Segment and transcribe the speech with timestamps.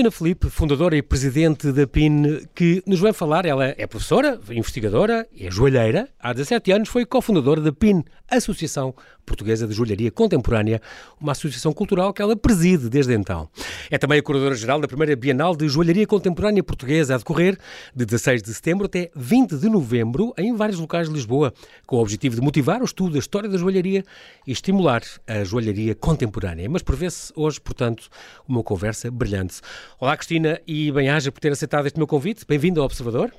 [0.00, 5.28] Cristina Felipe, fundadora e presidente da PIN, que nos vem falar, ela é professora, investigadora,
[5.38, 8.94] é joalheira, há 17 anos foi cofundadora da PIN, Associação
[9.26, 10.80] Portuguesa de Joalharia Contemporânea,
[11.20, 13.48] uma associação cultural que ela preside desde então.
[13.90, 17.58] É também a curadora-geral da primeira Bienal de Joalharia Contemporânea Portuguesa, a decorrer
[17.94, 21.52] de 16 de setembro até 20 de novembro, em vários locais de Lisboa,
[21.86, 24.02] com o objetivo de motivar o estudo da história da joalharia
[24.46, 26.68] e estimular a joalharia contemporânea.
[26.68, 28.08] Mas prevê-se hoje, portanto,
[28.48, 29.60] uma conversa brilhante.
[29.98, 32.44] Olá, Cristina, e bem-aja por ter aceitado este meu convite.
[32.46, 33.32] Bem-vindo ao Observador.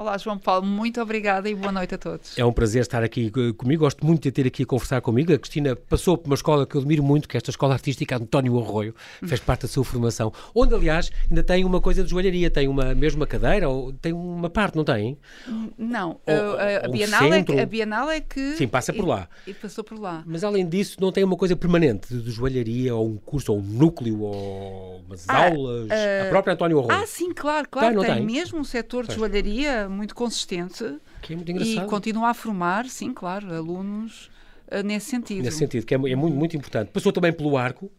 [0.00, 2.38] Olá, João Paulo, muito obrigada e boa noite a todos.
[2.38, 5.30] É um prazer estar aqui comigo, gosto muito de ter aqui a conversar comigo.
[5.30, 8.16] A Cristina passou por uma escola que eu admiro muito, que é esta Escola Artística
[8.16, 8.94] António Arroio,
[9.26, 12.94] fez parte da sua formação, onde, aliás, ainda tem uma coisa de joalharia, tem uma
[12.94, 15.18] mesma cadeira, ou tem uma parte, não tem?
[15.76, 18.56] Não, ou, a, a, um Bienal é que, a Bienal é que...
[18.56, 19.28] Sim, passa por lá.
[19.46, 20.24] E, e, passou por lá.
[20.24, 23.62] Mas, além disso, não tem uma coisa permanente de, joalharia, ou um curso, ou um
[23.62, 27.02] núcleo, ou umas ah, aulas, uh, a própria António Arroio.
[27.02, 28.24] Ah, sim, claro, claro, tem, tem.
[28.24, 30.84] mesmo um setor de joalharia muito consistente
[31.20, 31.86] que é muito engraçado.
[31.86, 34.30] E continua a formar, sim, claro, alunos
[34.68, 35.42] uh, nesse sentido.
[35.42, 36.90] Nesse sentido, que é, é, muito, muito importante.
[36.90, 37.90] Passou também pelo arco,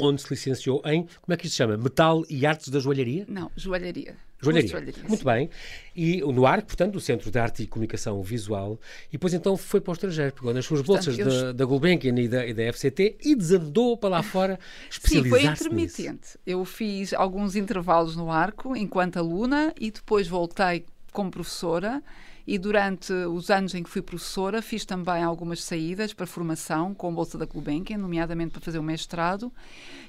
[0.00, 1.76] onde se licenciou em, como é que isto se chama?
[1.76, 3.26] Metal e Artes da Joalharia?
[3.28, 4.16] Não, Joalharia.
[4.40, 4.68] Joalharia.
[4.68, 5.50] joalharia Muito bem.
[5.96, 9.80] E no ARC, portanto, do Centro de Arte e Comunicação Visual, e depois então foi
[9.80, 12.72] para o estrangeiro, pegou nas suas bolsas portanto, da, da Gulbenkian e da, e da
[12.72, 16.10] FCT e desandou para lá fora especializar Sim, foi intermitente.
[16.10, 16.38] Nisso.
[16.46, 22.02] Eu fiz alguns intervalos no arco enquanto aluna e depois voltei como professora
[22.46, 27.08] e durante os anos em que fui professora fiz também algumas saídas para formação com
[27.08, 29.52] a Bolsa da Gulbenkian, nomeadamente para fazer o mestrado,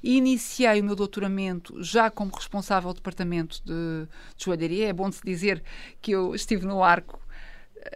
[0.02, 4.88] e iniciei o meu doutoramento já como responsável do departamento de, de joalharia.
[4.88, 5.62] É bom se dizer
[6.02, 7.20] que eu estive no arco,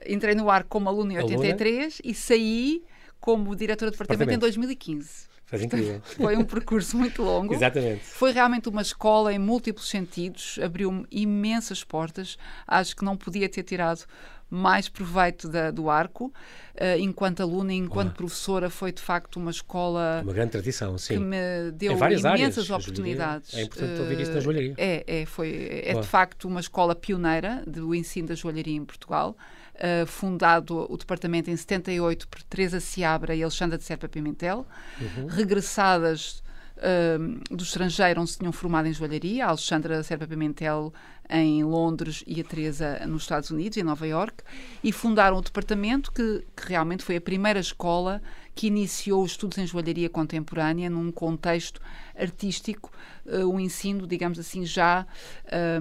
[0.05, 1.93] entrei no arco como aluna em 83 Aluna?
[2.03, 2.83] e saí
[3.21, 4.45] como diretora de departamento, departamento.
[4.45, 5.32] em 2015.
[5.53, 6.01] Faz incrível.
[6.17, 7.53] Foi um percurso muito longo.
[7.53, 8.03] Exatamente.
[8.03, 12.39] Foi realmente uma escola em múltiplos sentidos, abriu-me imensas portas.
[12.65, 14.03] Acho que não podia ter tirado
[14.49, 16.33] mais proveito da, do arco.
[16.73, 18.15] Uh, enquanto aluna, enquanto Olá.
[18.15, 20.21] professora, foi de facto uma escola.
[20.23, 21.13] Uma grande tradição, sim.
[21.13, 23.53] Que me deu imensas áreas, oportunidades.
[23.53, 24.73] É importante ouvir isso na joalharia.
[24.75, 29.37] É, é, foi, é de facto uma escola pioneira do ensino da joalharia em Portugal.
[29.73, 34.67] Uh, fundado o departamento em 78 por Teresa Seabra e Alexandra de Serpa Pimentel,
[35.01, 35.25] uhum.
[35.25, 36.43] regressadas
[36.77, 40.93] uh, do estrangeiro onde se tinham formado em joalharia, a Alexandra Serpa Pimentel
[41.29, 44.43] em Londres e a Teresa nos Estados Unidos, em Nova York,
[44.83, 48.21] e fundaram o departamento que, que realmente foi a primeira escola
[48.53, 51.81] que iniciou os estudos em joalharia contemporânea num contexto
[52.15, 52.91] artístico,
[53.25, 55.05] uh, um ensino, digamos assim, já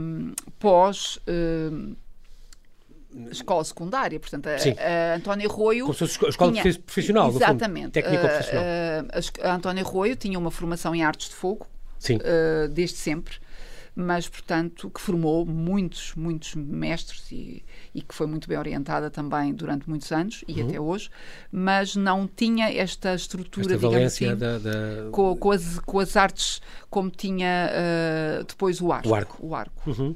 [0.01, 1.19] um, pós.
[1.29, 1.95] Uh,
[3.31, 5.85] escola secundária, portanto, a, a Antónia Arroio.
[5.87, 7.85] Como se fosse escola tinha, profissional, exatamente.
[7.85, 8.65] Fundo, técnico profissional.
[8.65, 11.67] A, a, a Antónia Arroio tinha uma formação em artes de fogo,
[12.11, 13.37] uh, desde sempre
[13.95, 17.63] mas, portanto, que formou muitos, muitos mestres e,
[17.95, 20.69] e que foi muito bem orientada também durante muitos anos e uhum.
[20.69, 21.11] até hoje,
[21.51, 25.11] mas não tinha esta estrutura, esta digamos assim, da, da...
[25.11, 29.09] Com, com, as, com as artes como tinha uh, depois o arco.
[29.09, 29.47] O arco.
[29.47, 29.91] O arco.
[29.91, 30.15] Uhum.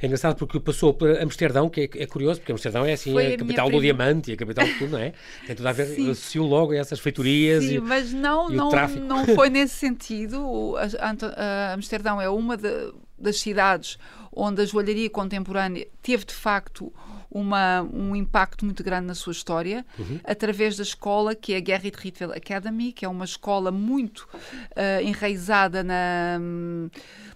[0.00, 3.34] É engraçado porque passou para Amsterdão, que é, é curioso, porque Amsterdão é assim a,
[3.34, 5.12] a capital do diamante e a capital de tudo, não é?
[5.46, 8.70] Tem tudo a ver, associou logo a essas feitorias Sim, e, mas não, e não,
[9.06, 10.46] não foi nesse sentido.
[10.46, 13.98] O, a, a Amsterdão é uma de, das cidades
[14.32, 16.92] onde a joalharia contemporânea teve de facto
[17.30, 20.18] uma, um impacto muito grande na sua história, uhum.
[20.24, 25.02] através da escola que é a Gerrit Rietveld Academy, que é uma escola muito uh,
[25.02, 26.40] enraizada na,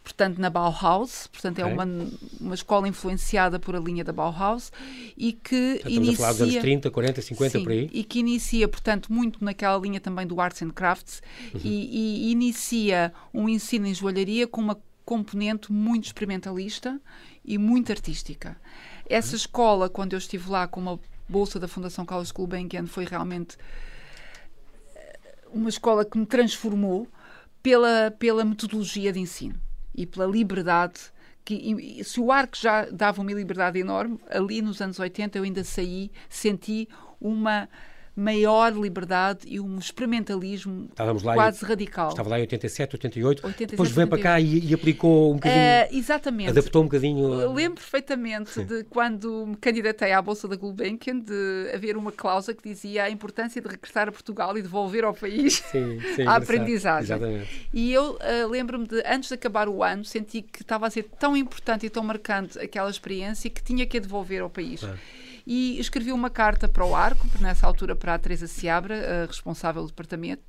[0.02, 1.86] portanto, na Bauhaus, portanto é uma,
[2.40, 4.72] uma escola influenciada por a linha da Bauhaus
[5.16, 6.12] e que Já inicia...
[6.12, 7.90] a falar dos anos 30, 40, 50, sim, por aí.
[7.92, 11.22] E que inicia, portanto, muito naquela linha também do Arts and Crafts
[11.52, 11.60] uhum.
[11.62, 17.00] e, e inicia um ensino em joalharia com uma componente muito experimentalista
[17.44, 18.56] e muito artística.
[19.08, 23.56] Essa escola, quando eu estive lá com uma bolsa da Fundação Carlos Gulbenkian, foi realmente
[24.94, 25.18] eh,
[25.52, 27.08] uma escola que me transformou
[27.62, 29.60] pela, pela metodologia de ensino
[29.94, 31.12] e pela liberdade
[31.44, 35.64] que se o arco já dava uma liberdade enorme, ali nos anos 80 eu ainda
[35.64, 36.88] saí, senti
[37.20, 37.68] uma
[38.14, 40.88] maior liberdade e um experimentalismo
[41.22, 42.10] quase radical.
[42.10, 45.60] Estava lá em 87, 88, 87, depois veio para cá e, e, aplicou um bocadinho,
[45.60, 46.50] uh, exatamente.
[46.50, 47.40] adaptou um bocadinho.
[47.40, 48.64] Eu lembro perfeitamente Sim.
[48.66, 53.10] de quando me candidatei à Bolsa da Gulbenkian, de haver uma cláusula que dizia a
[53.10, 57.16] importância de regressar a Portugal e devolver ao país sim, sim, a aprendizagem.
[57.16, 57.68] Exatamente.
[57.72, 61.04] E eu uh, lembro-me de, antes de acabar o ano, senti que estava a ser
[61.18, 64.82] tão importante e tão marcante aquela experiência que tinha que a devolver ao país
[65.46, 69.82] e escrevi uma carta para o Arco, nessa altura para a Teresa Seabra, a responsável
[69.82, 70.42] do departamento,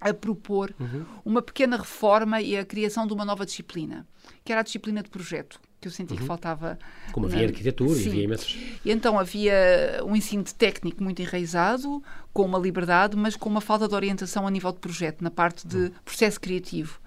[0.00, 1.04] a propor uhum.
[1.24, 4.06] uma pequena reforma e a criação de uma nova disciplina,
[4.44, 6.20] que era a disciplina de projeto que eu senti uhum.
[6.20, 6.78] que faltava.
[7.12, 7.48] Como havia na...
[7.48, 8.04] arquitetura Sim.
[8.04, 8.56] e havia imensas.
[8.84, 12.02] E então havia um ensino técnico muito enraizado,
[12.32, 15.66] com uma liberdade, mas com uma falta de orientação a nível de projeto, na parte
[15.66, 15.90] de uhum.
[16.04, 17.00] processo criativo.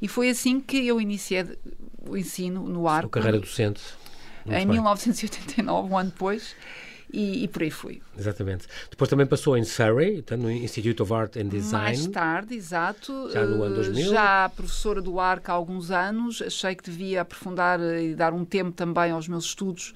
[0.00, 1.44] E foi assim que eu iniciei
[2.08, 3.04] o ensino no ar.
[3.04, 3.82] A carreira docente.
[4.44, 4.74] Muito em bem.
[4.74, 6.54] 1989, um ano depois
[7.12, 8.00] e, e, por aí fui.
[8.16, 8.66] Exatamente.
[8.88, 11.84] Depois também passou em Surrey, no Institute of Art and Design.
[11.84, 13.30] Mais tarde, exato.
[13.32, 14.06] Já no ano 2000.
[14.06, 18.44] Eh, já professora do ARC há alguns anos, achei que devia aprofundar e dar um
[18.44, 19.92] tempo também aos meus estudos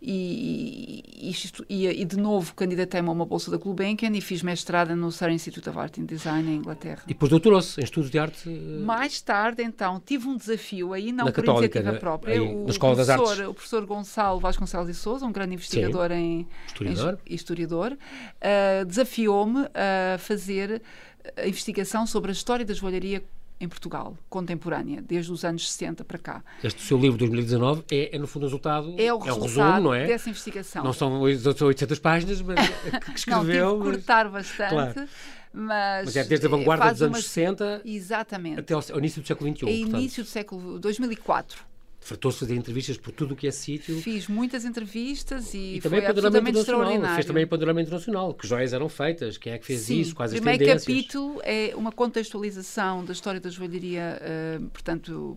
[0.00, 1.32] e,
[1.68, 5.34] e, e de novo candidatei-me a uma bolsa da Gulbenkian e fiz mestrada no Surrey
[5.34, 7.02] Institute of Art and Design em Inglaterra.
[7.04, 8.48] E depois doutorou-se em estudos de arte?
[8.48, 11.98] Eh, Mais tarde, então, tive um desafio aí, não na por Católica, iniciativa né?
[11.98, 12.34] própria.
[12.34, 13.38] Aí, o na Escola das Artes.
[13.40, 16.16] O professor Gonçalo Vasconcelos e Souza, um grande investigador Sim.
[16.16, 20.80] em historiador, em, historiador uh, desafiou-me a fazer
[21.36, 23.22] a investigação sobre a história da joalharia
[23.60, 26.44] em Portugal, contemporânea, desde os anos 60 para cá.
[26.62, 29.40] Este seu livro de 2019 é, é, no fundo, o resultado, é o, é o
[29.40, 30.06] resumo, não é?
[30.06, 30.84] dessa investigação.
[30.84, 33.78] Não são 800 páginas, mas que escreveu...
[33.78, 34.70] não, tive que cortar bastante.
[34.70, 35.08] Claro.
[35.52, 37.22] Mas, mas, é desde a vanguarda dos anos uma...
[37.22, 38.60] 60 Exatamente.
[38.60, 39.66] até ao, ao, início do século XXI.
[39.66, 41.66] É início do século 2004
[42.08, 44.00] fartou-se fazer entrevistas por tudo o que é sítio.
[44.00, 47.14] Fiz muitas entrevistas e, e também foi absolutamente extraordinário.
[47.14, 50.32] Fez também panorama internacional, que joias eram feitas, quem é que fez Sim, isso, quais
[50.32, 50.82] as tendências.
[50.82, 55.36] O primeiro capítulo é uma contextualização da história da joalharia, uh, portanto,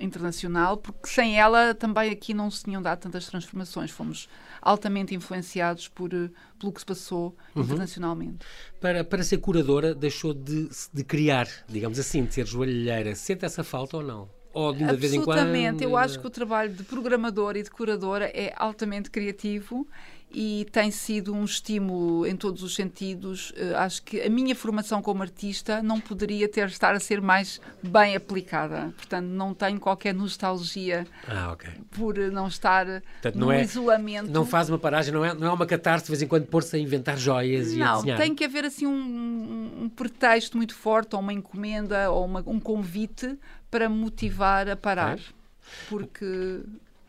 [0.00, 3.90] internacional, porque sem ela também aqui não se tinham dado tantas transformações.
[3.90, 4.28] Fomos
[4.60, 7.62] altamente influenciados por, uh, pelo que se passou uhum.
[7.62, 8.44] internacionalmente.
[8.80, 13.14] Para, para ser curadora, deixou de, de criar, digamos assim, de ser joalheira.
[13.14, 14.41] Sente essa falta ou não?
[14.52, 15.38] Ou de, de vez em quando?
[15.38, 15.84] Absolutamente.
[15.84, 19.86] Eu acho que o trabalho de programador e de curadora é altamente criativo
[20.34, 23.50] e tem sido um estímulo em todos os sentidos.
[23.50, 27.60] Uh, acho que a minha formação como artista não poderia ter estar a ser mais
[27.82, 28.92] bem aplicada.
[28.96, 31.72] Portanto, não tenho qualquer nostalgia ah, okay.
[31.90, 34.30] por não estar Portanto, no não é, isolamento.
[34.30, 36.76] Não faz uma paragem, não é, não é uma catarse de vez em quando pôr-se
[36.76, 38.18] a inventar joias não, e a desenhar.
[38.18, 42.42] Não, tem que haver assim um, um, pretexto muito forte, ou uma encomenda, ou uma,
[42.46, 43.38] um convite
[43.72, 45.18] para motivar a parar.
[45.18, 45.22] É?
[45.88, 46.60] Porque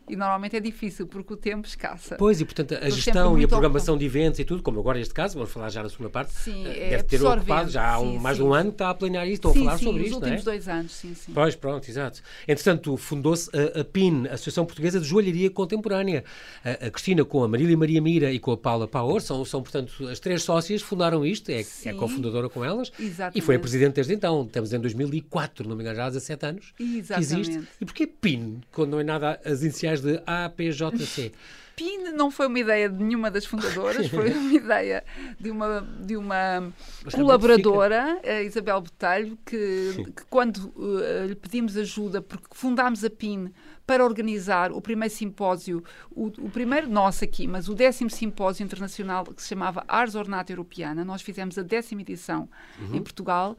[0.08, 2.16] e normalmente é difícil porque o tempo escassa.
[2.16, 5.00] Pois, e portanto a Estou gestão e a programação de eventos e tudo, como agora
[5.00, 8.00] este caso, vamos falar já na segunda parte, sim, eh, deve ter ocupado já há
[8.00, 8.42] um, sim, mais sim.
[8.42, 10.14] de um ano que está a planear isto, estão sim, a falar sim, sobre isto.
[10.14, 10.44] Nos últimos é?
[10.44, 11.32] dois anos, sim, sim.
[11.32, 12.22] Pois, pronto, exato.
[12.46, 16.24] Entretanto, fundou-se a, a, PIN, a Associação Portuguesa de Joalharia Contemporânea.
[16.64, 19.62] A, a, Cristina com a Marília Maria Mira e com a Paula Paor, são, são
[19.62, 23.38] portanto as três sócias, fundaram isto, é, é cofundadora com elas Exatamente.
[23.38, 24.44] e foi a presidente desde então.
[24.44, 27.08] Estamos em 2004, não me engano, já há 17 anos Exatamente.
[27.08, 27.68] que existe.
[27.80, 31.32] E porquê PIN, quando não é nada as iniciais de APJC?
[31.76, 35.04] PIN não foi uma ideia de nenhuma das fundadoras, foi uma ideia
[35.38, 36.72] de uma, de uma
[37.12, 43.52] colaboradora, a Isabel Botelho, que, que quando uh, lhe pedimos ajuda, porque fundámos a PIN
[43.86, 49.24] para organizar o primeiro simpósio, o, o, primeiro nosso aqui, mas o décimo simpósio internacional
[49.24, 51.04] que se chamava Ars Ornata Europeana.
[51.04, 52.48] Nós fizemos a décima edição
[52.80, 52.96] uhum.
[52.96, 53.58] em Portugal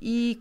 [0.00, 0.38] e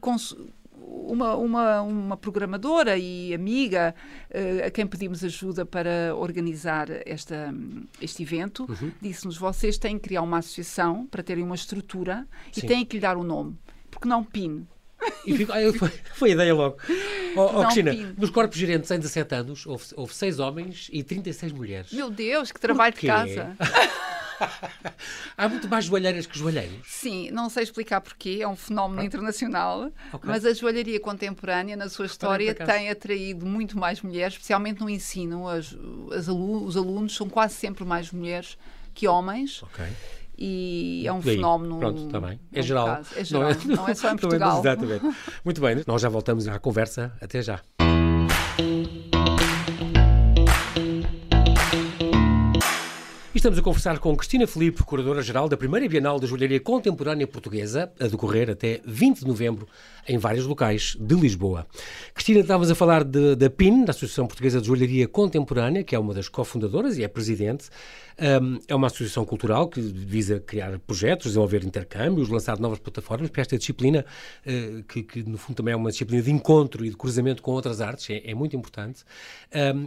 [1.08, 3.96] uma, uma, uma programadora e amiga
[4.30, 7.54] uh, a quem pedimos ajuda para organizar esta,
[8.02, 8.92] este evento uhum.
[9.02, 12.62] disse-nos: vocês têm que criar uma associação para terem uma estrutura Sim.
[12.64, 13.58] e têm que lhe dar um nome,
[13.90, 14.68] porque não PIN.
[15.26, 16.78] E fico, foi, foi a ideia logo.
[17.36, 18.16] Oh, oh Cristina, PIN.
[18.18, 21.94] nos corpos gerentes em 17 anos houve, houve 6 homens e 36 mulheres.
[21.94, 23.56] Meu Deus, que trabalho de casa!
[25.38, 26.80] Há muito mais joalheiras que joalheiros?
[26.86, 30.30] Sim, não sei explicar porquê, é um fenómeno internacional, okay.
[30.30, 35.48] mas a joalharia contemporânea, na sua história, tem atraído muito mais mulheres, especialmente no ensino.
[35.48, 35.76] As,
[36.14, 38.58] as alu os alunos são quase sempre mais mulheres
[38.94, 39.62] que homens.
[39.64, 39.86] Ok
[40.38, 41.80] e é um fenómeno.
[41.80, 42.40] Pronto, está bem.
[42.54, 43.02] É, geral.
[43.16, 43.44] É geral.
[43.44, 44.60] Não é, não é só em é Portugal.
[44.60, 45.16] exatamente.
[45.44, 47.12] Muito bem, nós já voltamos à conversa.
[47.20, 47.60] Até já.
[53.38, 58.08] Estamos a conversar com Cristina Felipe, curadora-geral da primeira Bienal da Joalharia Contemporânea Portuguesa, a
[58.08, 59.68] decorrer até 20 de novembro
[60.08, 61.68] em vários locais de Lisboa.
[62.16, 66.16] Cristina, estávamos a falar da PIN, da Associação Portuguesa de Joalharia Contemporânea, que é uma
[66.16, 67.70] das cofundadoras e é presidente.
[68.68, 73.58] É uma associação cultural que visa criar projetos, desenvolver intercâmbios, lançar novas plataformas para esta
[73.60, 74.04] disciplina,
[74.44, 77.52] uh, que, que, no fundo também é uma disciplina de encontro e de cruzamento com
[77.52, 79.04] outras artes, é, é muito importante.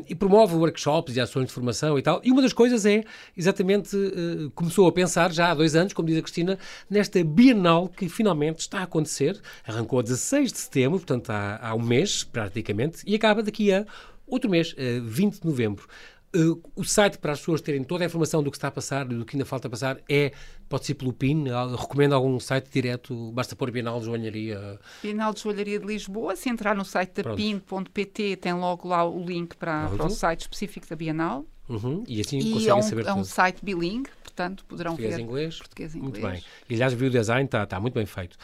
[0.08, 2.20] E promove workshops e ações de formação e tal.
[2.22, 3.02] E uma das coisas é,
[3.36, 6.58] exatamente, uh, começou a pensar já há dois anos, como diz a Cristina,
[6.88, 9.40] nesta Bienal que finalmente está a acontecer.
[9.66, 13.84] Arrancou a 16 de setembro, portanto há, há um mês praticamente, e acaba daqui a
[14.26, 15.88] outro mês, 20 de novembro.
[16.32, 19.04] Uh, o site para as pessoas terem toda a informação do que está a passar,
[19.04, 20.32] do que ainda falta passar, é,
[20.68, 21.46] pode ser pelo PIN,
[21.76, 24.78] recomendo algum site direto, basta pôr Bienal de Joalharia.
[25.02, 29.24] Bienal de Joalharia de Lisboa, se entrar no site da PIN.pt tem logo lá o
[29.24, 31.44] link para, para, o site específico da Bienal.
[31.68, 32.04] Uhum.
[32.06, 35.22] E assim e conseguem é um, saber é um site bilingue, portanto poderão português ver
[35.22, 35.58] inglês.
[35.58, 36.22] português e inglês.
[36.22, 36.44] Muito bem.
[36.68, 38.36] E aliás, o design está, está muito bem feito.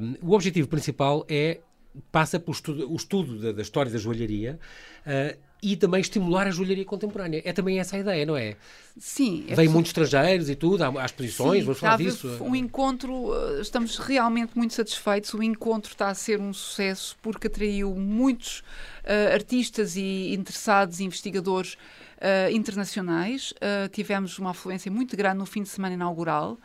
[0.00, 1.60] Um, o objetivo principal é
[2.10, 4.58] passa pelo estudo, o estudo da, da história da joalharia
[5.06, 7.42] uh, e também estimular a joalharia contemporânea.
[7.44, 8.56] É também essa a ideia, não é?
[8.98, 9.44] Sim.
[9.48, 12.28] É Vêm muitos estrangeiros e tudo, há, exposições, vamos falar disso.
[12.40, 15.32] Um encontro, uh, estamos realmente muito satisfeitos.
[15.34, 18.60] O encontro está a ser um sucesso porque atraiu muitos
[19.04, 23.52] uh, artistas e interessados, investigadores uh, internacionais.
[23.52, 26.58] Uh, tivemos uma afluência muito grande no fim de semana inaugural.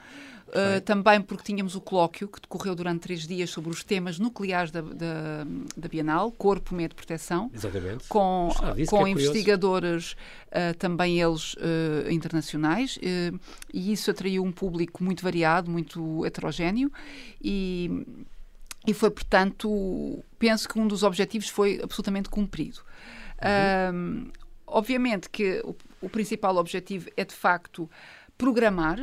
[0.48, 4.72] Uh, também porque tínhamos o colóquio que decorreu durante três dias sobre os temas nucleares
[4.72, 7.50] da, da, da Bienal, Corpo, Medo, Proteção.
[7.54, 8.08] Exatamente.
[8.08, 8.50] Com,
[8.88, 13.00] com é investigadores, uh, também eles uh, internacionais,
[13.74, 16.92] e isso atraiu um público muito variado, muito heterogéneo,
[17.42, 18.06] e,
[18.86, 22.82] e foi, portanto, penso que um dos objetivos foi absolutamente cumprido.
[23.42, 24.32] Uhum.
[24.68, 27.90] Obviamente que o, o principal objetivo é, de facto,
[28.38, 29.00] programar,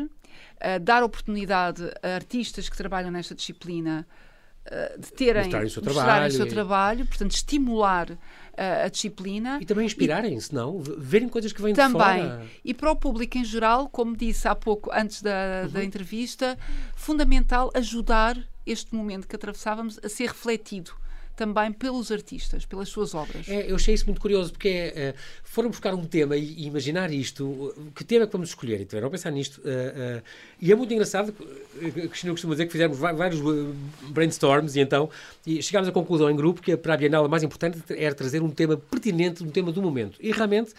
[0.57, 4.07] uh, dar oportunidade a artistas que trabalham nesta disciplina
[4.67, 8.19] uh, de terem mostrarem o seu trabalho, o seu trabalho portanto, estimular uh,
[8.85, 9.59] a disciplina.
[9.61, 10.81] E também inspirarem-se, não?
[10.81, 11.93] Verem coisas que vêm também.
[11.93, 12.31] de fora.
[12.31, 12.51] Também.
[12.65, 15.71] E para o público em geral, como disse há pouco, antes da, uhum.
[15.71, 16.59] da entrevista,
[16.95, 21.02] fundamental ajudar este momento que atravessávamos a ser refletido
[21.37, 23.49] também pelos artistas, pelas suas obras.
[23.49, 27.13] É, eu achei isso muito curioso, porque é, foram buscar um tema e, e, imaginar
[27.13, 29.59] isto, que tema é que vamos escolher, e tiveram a pensar nisto.
[29.59, 30.23] Uh, uh,
[30.61, 31.33] e é muito engraçado,
[31.81, 33.41] Cristina costuma dizer que fizemos vários
[34.09, 35.09] brainstorms e então
[35.47, 38.43] e chegámos à conclusão em grupo que para a Bienal a mais importante era trazer
[38.43, 40.19] um tema pertinente, um tema do momento.
[40.21, 40.73] E realmente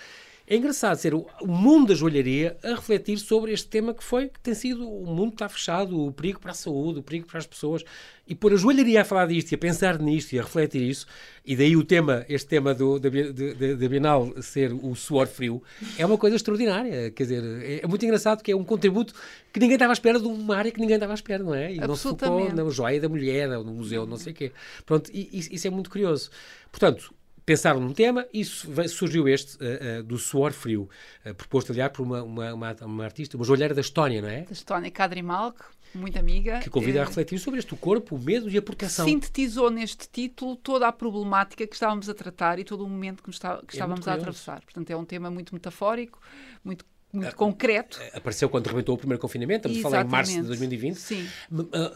[0.46, 4.40] é engraçado ser o, mundo da joalharia a refletir sobre este tema que foi, que
[4.42, 7.48] tem sido o mundo está fechado, o perigo para a saúde, o perigo para as
[7.48, 7.84] pessoas.
[8.28, 11.06] E pôr a joalharia a falar disto e a pensar nisto e a refletir isso,
[11.46, 15.62] e daí o tema, este tema do, da, da, Bienal ser o suor frio,
[15.98, 17.12] é uma coisa extraordinária.
[17.12, 19.14] Quer dizer, é, é, muito engraçado que é um contributo
[19.52, 21.74] que ninguém estava à espera de uma área que ninguém estava à espera, não é?
[21.74, 24.52] E não se focou na joia da mulher, no museu, não sei o quê.
[24.86, 26.30] Pronto, e, isso é muito curioso.
[26.72, 27.14] Portanto,
[27.46, 30.90] pensaram num tema e surgiu este uh, uh, do suor frio,
[31.26, 34.42] uh, proposto, aliás, por uma, uma, uma, uma, artista, uma joalheira da Estónia, não é?
[34.42, 36.60] Da Estónia, Kadri Malk, muito amiga.
[36.60, 39.06] Que convida a refletir sobre este o corpo, o medo e a proteção.
[39.06, 43.30] Sintetizou neste título toda a problemática que estávamos a tratar e todo o momento que,
[43.30, 44.62] está, que é estávamos a atravessar.
[44.62, 46.20] Portanto, é um tema muito metafórico,
[46.64, 48.00] muito muito uh, concreto.
[48.12, 50.96] Apareceu quando rebentou o primeiro confinamento, estamos a falar em março de 2020.
[50.96, 51.28] Sim.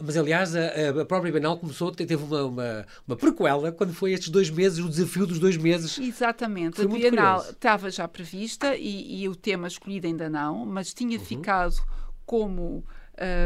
[0.00, 4.28] Mas, aliás, a, a própria Bienal começou, teve uma, uma, uma, prequela quando foi estes
[4.28, 5.98] dois meses, o desafio dos dois meses.
[5.98, 6.76] Exatamente.
[6.76, 11.18] Foi a Bienal estava já prevista e, e, o tema escolhido ainda não, mas tinha
[11.18, 11.24] uhum.
[11.24, 11.74] ficado
[12.24, 12.84] como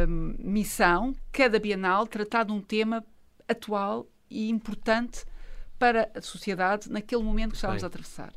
[0.09, 3.03] um, missão, cada Bienal, tratar de um tema
[3.49, 5.25] atual e importante
[5.79, 8.33] para a sociedade naquele momento que estávamos a atravessar.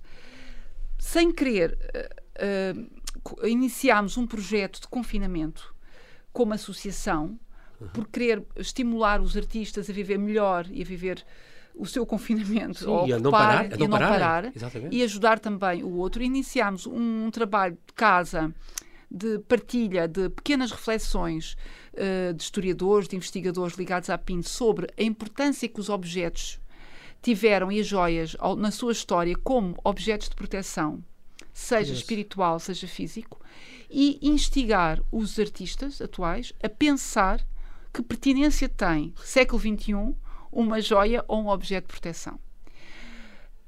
[0.98, 1.78] Sem querer.
[1.94, 3.05] Uh, uh,
[3.44, 5.74] iniciámos um projeto de confinamento
[6.32, 7.40] como associação,
[7.80, 7.88] uhum.
[7.90, 11.26] por querer estimular os artistas a viver melhor e a viver
[11.74, 14.54] o seu confinamento, Sim, ocupar, e a não parar, a não não parar, parar
[14.92, 16.24] e ajudar também o outro.
[16.24, 18.54] Iniciámos um, um trabalho de casa
[19.10, 21.56] de partilha de pequenas reflexões
[21.94, 26.60] uh, de historiadores, de investigadores ligados à PIN sobre a importância que os objetos
[27.22, 31.04] tiveram e as joias ao, na sua história como objetos de proteção
[31.56, 33.40] seja espiritual, seja físico,
[33.90, 37.48] e instigar os artistas atuais a pensar
[37.94, 40.14] que pertinência tem, século XXI,
[40.52, 42.38] uma joia ou um objeto de proteção.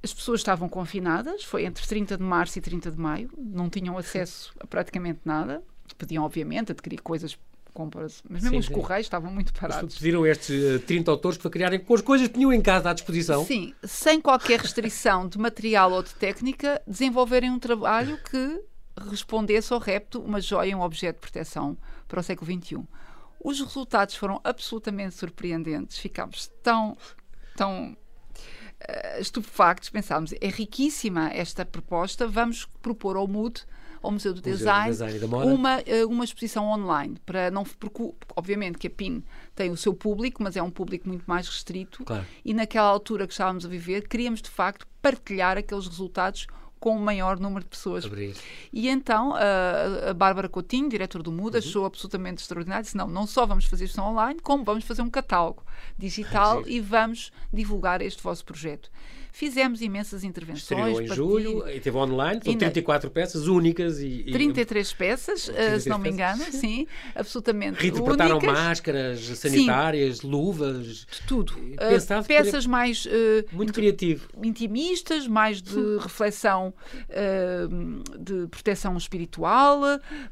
[0.03, 3.97] As pessoas estavam confinadas, foi entre 30 de março e 30 de maio, não tinham
[3.97, 5.63] acesso a praticamente nada,
[5.97, 7.39] podiam, obviamente, adquirir coisas
[7.77, 8.23] compras.
[8.27, 8.73] Mas mesmo sim, os sim.
[8.73, 9.95] correios estavam muito parados.
[9.95, 12.89] pediram estes uh, eh, 30 autores para criarem com as coisas que tinham em casa
[12.89, 13.45] à disposição.
[13.45, 18.63] Sim, sem qualquer restrição de material ou de técnica, desenvolverem um trabalho que
[19.11, 22.83] respondesse ao repto uma joia, um objeto de proteção para o século XXI.
[23.43, 25.99] Os resultados foram absolutamente surpreendentes.
[25.99, 26.97] Ficámos tão,
[27.55, 29.91] tão uh, estupefactos.
[29.91, 33.63] Pensámos, é riquíssima esta proposta, vamos propor ao MUD
[34.07, 37.17] ao Museu do Museu Design, Design uma, eh, uma exposição online.
[37.25, 39.23] Para não, porque, obviamente que a PIN
[39.53, 42.03] tem o seu público, mas é um público muito mais restrito.
[42.05, 42.25] Claro.
[42.43, 46.47] E naquela altura que estávamos a viver, queríamos de facto partilhar aqueles resultados
[46.79, 48.05] com o maior número de pessoas.
[48.05, 48.35] Abrir.
[48.71, 51.59] E então a, a Bárbara Coutinho, diretora do MUD, uhum.
[51.59, 52.83] achou absolutamente extraordinário.
[52.83, 55.63] Disse: não, não só vamos fazer isto online, como vamos fazer um catálogo
[55.97, 58.89] digital e vamos divulgar este vosso projeto.
[59.37, 60.63] Fizemos imensas intervenções.
[60.63, 64.23] Estreou em julho e teve online, são 34 peças únicas e...
[64.25, 68.57] e 33 peças, 33 uh, se não me engano, sim, sim absolutamente Reinterpretaram únicas.
[68.57, 70.27] máscaras sanitárias, sim.
[70.27, 71.05] luvas...
[71.27, 71.53] Tudo.
[71.53, 73.05] Uh, peças mais...
[73.05, 74.27] Uh, Muito criativo.
[74.41, 76.73] Intimistas, mais de reflexão
[78.19, 79.81] de proteção espiritual,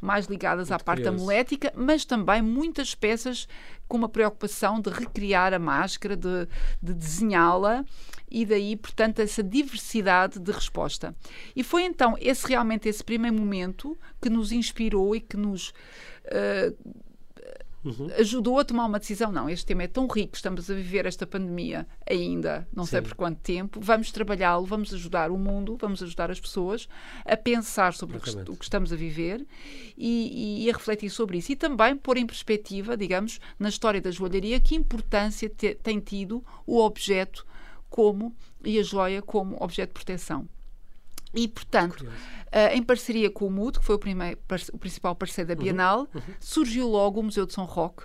[0.02, 1.24] mais ligadas Muito à parte curioso.
[1.24, 3.48] amulética, mas também muitas peças
[3.88, 6.48] com uma preocupação de recriar a máscara, de,
[6.82, 7.86] de desenhá-la
[8.30, 11.16] e daí, portanto, essa diversidade de resposta.
[11.56, 16.94] E foi então esse realmente esse primeiro momento que nos inspirou e que nos uh,
[17.86, 18.10] uhum.
[18.18, 19.32] ajudou a tomar uma decisão.
[19.32, 22.92] Não, este tema é tão rico, estamos a viver esta pandemia ainda, não Sim.
[22.92, 26.90] sei por quanto tempo, vamos trabalhá-lo, vamos ajudar o mundo, vamos ajudar as pessoas
[27.24, 29.46] a pensar sobre o que, o que, estamos a viver
[29.98, 31.52] e, e, a refletir sobre isso.
[31.52, 36.44] E também pôr em perspectiva, digamos, na história da joalharia, que importância te, tem tido
[36.66, 37.46] o objeto
[37.90, 40.48] como e a joia como objeto de proteção.
[41.34, 44.40] E, portanto, uh, em parceria com o MUD, que foi o, primeiro,
[44.72, 46.34] o principal parceiro da uhum, Bienal, uhum, uhum.
[46.40, 48.04] surgiu logo o Museu de São Roque,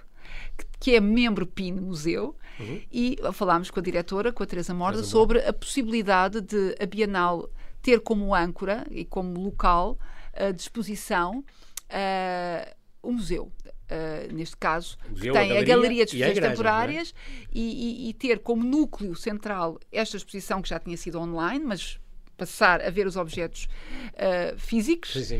[0.58, 2.80] que, que é membro PIN Museu, uhum.
[2.90, 7.48] e falámos com a diretora, com a Teresa Morda, sobre a possibilidade de a Bienal
[7.80, 9.96] ter como âncora e como local
[10.34, 13.50] uh, de exposição uh, o museu.
[13.90, 16.48] Uh, neste caso, museu, tem a galeria, a galeria de exposições é?
[16.48, 17.14] temporárias
[17.52, 21.98] e, e, e, ter como núcleo central esta exposição que já tinha sido online, mas
[22.36, 23.68] passar a ver os objetos
[24.14, 25.32] uh, físicos.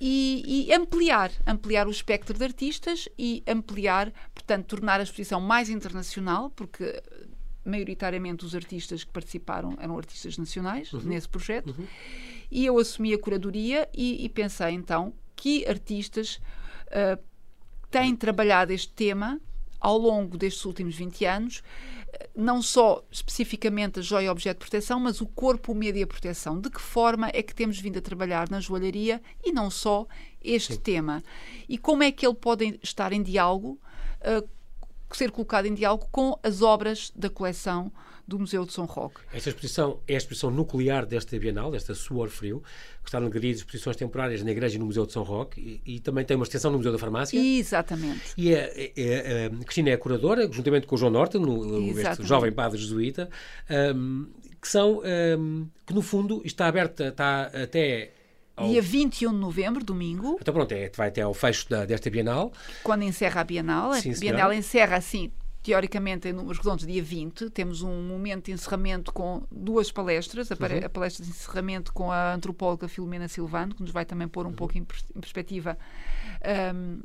[0.00, 5.68] E, e, ampliar, ampliar o espectro de artistas e ampliar, portanto, tornar a exposição mais
[5.68, 7.02] internacional, porque
[7.64, 11.00] maioritariamente os artistas que participaram eram artistas nacionais uhum.
[11.00, 11.74] nesse projeto.
[11.76, 11.86] Uhum.
[12.50, 16.40] E eu assumi a curadoria e, e pensei então que artistas
[16.88, 17.20] uh,
[17.94, 19.40] têm trabalhado este tema
[19.78, 21.62] ao longo destes últimos 20 anos
[22.34, 26.06] não só especificamente a joia objeto de proteção, mas o corpo, o meio e a
[26.06, 26.60] proteção.
[26.60, 30.06] De que forma é que temos vindo a trabalhar na joalharia e não só
[30.42, 30.80] este Sim.
[30.80, 31.22] tema?
[31.68, 33.80] E como é que ele pode estar em diálogo,
[34.20, 34.48] uh,
[35.12, 37.92] ser colocado em diálogo com as obras da coleção
[38.26, 39.20] do Museu de São Roque.
[39.32, 42.62] Esta exposição é a exposição nuclear desta Bienal, desta Suor Frio,
[43.02, 45.82] que está no galeria de exposições temporárias na Igreja e no Museu de São Roque
[45.84, 47.38] e, e também tem uma extensão no Museu da Farmácia.
[47.38, 48.32] Exatamente.
[48.36, 52.24] E a, a, a, Cristina é a curadora, juntamente com o João Norte, no, este
[52.24, 53.28] jovem padre jesuíta,
[53.94, 54.26] um,
[54.60, 55.02] que são,
[55.38, 58.12] um, que no fundo está aberta, está até
[58.56, 58.68] ao...
[58.68, 60.38] Dia 21 de novembro, domingo.
[60.40, 62.52] Então pronto, é, vai até ao fecho da, desta Bienal.
[62.82, 63.92] Quando encerra a Bienal.
[63.94, 65.30] Sim, a Bienal encerra assim
[65.64, 70.54] teoricamente, em números redondos, dia 20, temos um momento de encerramento com duas palestras, a,
[70.54, 70.84] uhum.
[70.84, 74.50] a palestra de encerramento com a antropóloga Filomena Silvano, que nos vai também pôr um
[74.50, 74.54] uhum.
[74.54, 75.78] pouco em, em perspectiva
[76.74, 77.00] um,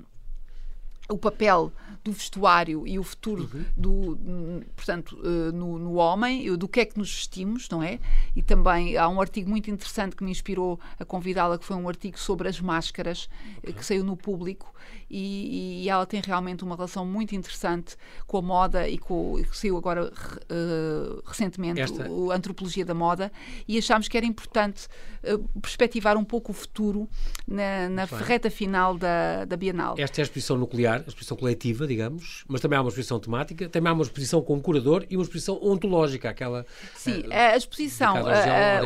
[1.09, 1.71] o papel
[2.03, 3.65] do vestuário e o futuro uhum.
[3.75, 7.97] do, portanto, uh, no, no, homem, do que é que nos vestimos, não é?
[8.35, 11.87] E também há um artigo muito interessante que me inspirou a convidá-la, que foi um
[11.87, 13.73] artigo sobre as máscaras, okay.
[13.73, 14.71] que saiu no público,
[15.09, 17.95] e, e, ela tem realmente uma relação muito interessante
[18.27, 22.09] com a moda e com que saiu agora uh, recentemente Esta...
[22.09, 23.31] o, a Antropologia da Moda,
[23.67, 24.87] e achámos que era importante
[25.23, 27.09] uh, perspectivar um pouco o futuro
[27.47, 29.95] na, na ferreta final da, da Bienal.
[29.97, 33.67] Esta é a exposição nuclear a exposição coletiva, digamos, mas também há uma exposição temática,
[33.69, 36.65] também há uma exposição com curador e uma exposição ontológica, aquela...
[36.95, 38.15] Sim, uh, a exposição,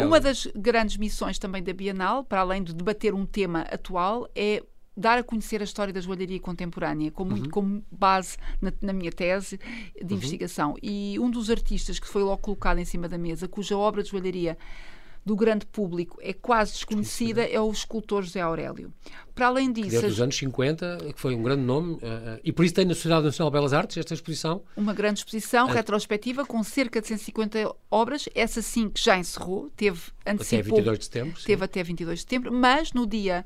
[0.06, 4.64] uma das grandes missões também da Bienal, para além de debater um tema atual, é
[4.96, 7.52] dar a conhecer a história da joalharia contemporânea, com muito uhum.
[7.52, 10.18] como base na, na, minha tese de uhum.
[10.18, 10.76] investigação.
[10.82, 14.10] E um dos artistas que foi logo colocado em cima da mesa, cuja obra de
[14.10, 14.58] joalharia
[15.26, 18.94] do grande público é quase desconhecida é o escultor José Aurélio.
[19.34, 19.90] Para além disso...
[19.90, 22.00] Desde os anos 50, que foi um grande nome, uh,
[22.44, 24.64] e por isso tem na Sociedade Nacional de Belas Artes esta exposição.
[24.76, 29.72] Uma grande exposição uh, retrospectiva com cerca de 150 obras, essa sim que já encerrou,
[29.76, 31.42] teve antecipou, até 22 de setembro.
[31.42, 31.64] Teve sim.
[31.64, 33.46] até 22 de setembro, mas no dia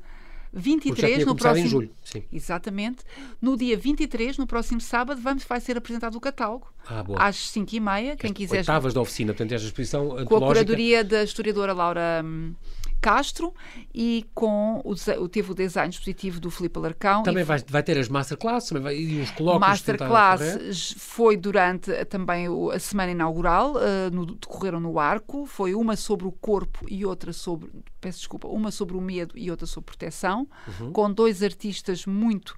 [0.52, 2.22] 23 no próximo em julho, sim.
[2.32, 2.98] Exatamente.
[3.40, 6.66] No dia 23, no próximo sábado, vamos, vai ser apresentado o catálogo.
[6.86, 8.16] Ah, às 5h30.
[8.16, 8.58] Quem quiser.
[8.58, 12.22] Oitavas da oficina, portanto, esta exposição Com a curadoria da historiadora Laura.
[12.24, 12.54] Hum,
[13.00, 13.54] Castro
[13.94, 14.94] e com o,
[15.28, 17.22] teve o design expositivo do Filipe Alarcão.
[17.22, 19.60] Também vai, vai ter as masterclasses vai, e os colóquios.
[19.60, 26.26] Masterclass foi durante também a semana inaugural, uh, no, decorreram no Arco, foi uma sobre
[26.26, 30.48] o corpo e outra sobre, peço desculpa, uma sobre o medo e outra sobre proteção,
[30.80, 30.92] uhum.
[30.92, 32.56] com dois artistas muito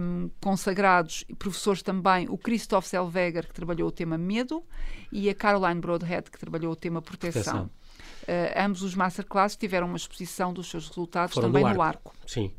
[0.00, 4.64] um, consagrados, professores também, o Christoph Selweger, que trabalhou o tema medo,
[5.12, 7.42] e a Caroline Broadhead, que trabalhou o tema proteção.
[7.42, 7.70] proteção.
[8.24, 12.14] Uh, ambos os masterclasses tiveram uma exposição dos seus resultados Foram também no arco.
[12.26, 12.50] Sim.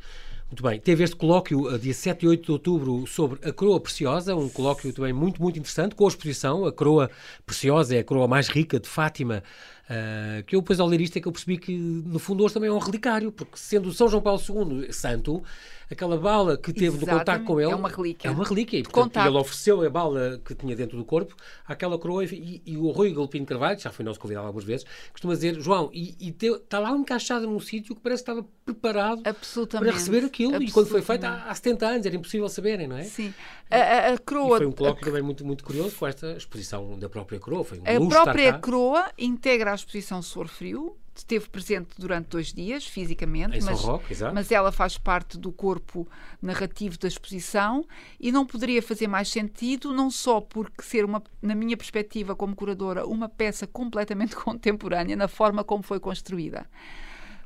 [0.50, 0.80] Muito bem.
[0.80, 4.48] Teve este colóquio uh, dia 7 e 8 de outubro sobre a coroa preciosa, um
[4.48, 6.66] colóquio também muito, muito interessante, com a exposição.
[6.66, 7.10] A coroa
[7.46, 9.44] preciosa é a coroa mais rica de Fátima,
[9.90, 12.54] uh, que eu depois ao ler isto é que eu percebi que no fundo hoje
[12.54, 15.44] também é um relicário, porque sendo São João Paulo II santo,
[15.90, 17.12] aquela bala que teve Exatamente.
[17.12, 18.28] no contato com ele é uma relíquia.
[18.28, 18.80] É uma relíquia.
[18.80, 21.36] E, portanto, ele ofereceu a bala que tinha dentro do corpo
[21.68, 25.34] àquela coroa e, e o Rui Galpino Carvalho, já foi nosso convidado algumas vezes, costuma
[25.34, 29.92] dizer, João, e, e está lá encaixado num sítio que parece que estava preparado para
[29.92, 30.62] receber aquilo.
[30.62, 33.04] E quando foi feito há, há 70 anos, era impossível saberem, não é?
[33.04, 33.34] Sim.
[33.70, 34.56] A, a, a coroa...
[34.56, 37.64] E foi um colóquio também muito, muito curioso com esta exposição da própria coroa.
[37.64, 42.86] Foi um a própria coroa integra a exposição Sor Frio, esteve presente durante dois dias,
[42.86, 46.08] fisicamente, mas, Roque, mas ela faz parte do corpo
[46.42, 47.86] narrativo da exposição
[48.20, 52.56] e não poderia fazer mais sentido, não só porque ser, uma, na minha perspectiva como
[52.56, 56.66] curadora, uma peça completamente contemporânea na forma como foi construída.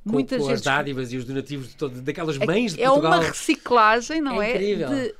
[0.03, 2.87] Com, Muitas com as dádivas e os donativos de todo, daquelas é mães de é
[2.87, 3.13] Portugal.
[3.13, 4.51] É uma reciclagem, não é?
[4.51, 4.75] é?
[4.75, 5.15] De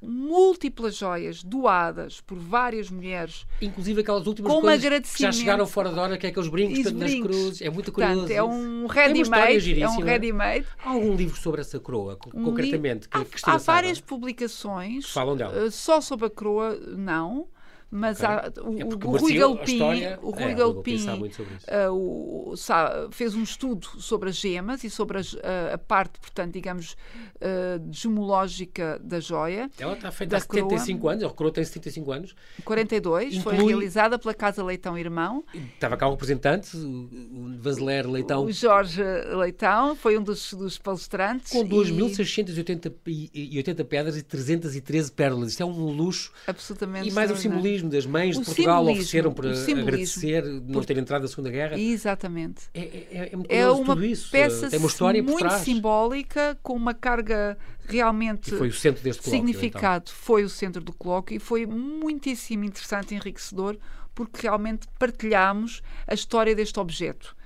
[0.00, 3.46] múltiplas joias doadas por várias mulheres.
[3.60, 7.00] Inclusive aquelas últimas coisas que já chegaram fora da hora, que é aqueles brincos, brincos.
[7.00, 7.62] nas cruzes.
[7.62, 8.20] É muito curioso.
[8.20, 9.82] Portanto, é um ready-made.
[9.82, 10.66] É um ready-made.
[10.84, 13.08] Há algum livro sobre essa coroa, um concretamente?
[13.08, 15.10] Que, há, que há várias publicações.
[15.10, 15.66] Falam dela.
[15.66, 17.48] Uh, só sobre a coroa, não.
[17.96, 18.28] Mas okay.
[18.28, 23.34] há, o, é o, Rui Galpim, história, o Rui é, Galpim uh, o, sabe, fez
[23.34, 25.40] um estudo sobre as gemas e sobre as, uh,
[25.72, 26.92] a parte, portanto, digamos,
[27.36, 29.70] uh, gemológica da joia.
[29.78, 31.12] Ela está feita há 75 coroa.
[31.14, 32.36] anos, a coroa tem 75 anos.
[32.66, 33.56] 42, Inclui...
[33.56, 35.42] foi realizada pela Casa Leitão Irmão.
[35.54, 38.44] Estava cá o representante, o Vanzeler Leitão.
[38.44, 41.50] O Jorge Leitão, foi um dos, dos palestrantes.
[41.50, 43.56] Com 2.680 e...
[43.56, 45.48] 80 pedras e 313 pérolas.
[45.48, 46.30] Isto é um luxo.
[46.46, 47.08] Absolutamente.
[47.08, 50.98] E mais o simbolismo simbolismo das mães o de Portugal ofereceram para agradecer não ter
[50.98, 51.78] entrado na Segunda Guerra.
[51.78, 52.62] Exatamente.
[52.74, 53.96] É, é, é, muito é uma
[54.30, 57.56] peça Tem uma história muito simbólica, com uma carga
[57.88, 60.04] realmente e foi o centro deste colóquio, significado.
[60.06, 60.14] Então.
[60.16, 63.76] Foi o centro do colóquio e foi muitíssimo interessante e enriquecedor
[64.14, 67.36] porque realmente partilhámos a história deste objeto.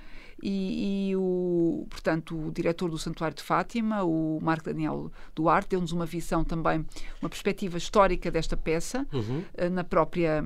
[0.41, 5.91] E, e, o, portanto, o diretor do Santuário de Fátima, o Marco Daniel Duarte, deu-nos
[5.91, 6.85] uma visão também,
[7.21, 9.43] uma perspectiva histórica desta peça, uhum.
[9.53, 10.43] Eh, na própria.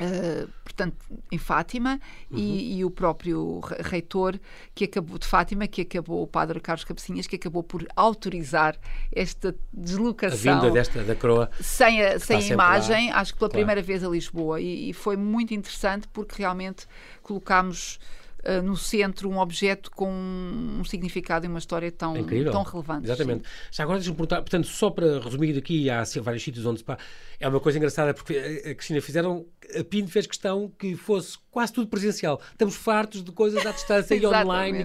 [0.00, 0.96] Uh, portanto,
[1.30, 2.36] em Fátima, uhum.
[2.36, 4.36] e, e, o próprio reitor
[4.74, 8.76] que acabou de Fátima, que acabou, o padre Carlos Cabecinhas, que acabou por autorizar
[9.14, 10.54] esta deslocação.
[10.54, 11.48] A vinda desta, da coroa.
[11.60, 13.20] Sem a, sem a imagem, lá.
[13.20, 13.64] acho que pela claro.
[13.64, 14.60] primeira vez a Lisboa.
[14.60, 16.86] E, e, foi muito interessante porque realmente
[17.22, 18.00] colocámos
[18.44, 22.14] uh, no centro um objeto com um significado e uma história tão,
[22.50, 23.06] tão relevante.
[23.06, 23.48] Exatamente.
[23.48, 23.54] Sim.
[23.70, 26.98] Já agora deixa-me perguntar, portanto, só para resumir aqui, há vários sítios onde se pá,
[27.38, 29.46] é uma coisa engraçada porque a Cristina fizeram,
[29.78, 32.40] a PIN fez questão que fosse quase tudo presencial.
[32.50, 34.84] Estamos fartos de coisas à distância e online.